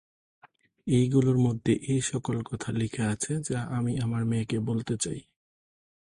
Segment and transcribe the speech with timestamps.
[0.87, 5.19] এই গুলোর মধ্যে এসকল কথা লিখা আছে যা আমি আমার মেয়েকে বলতে চাই।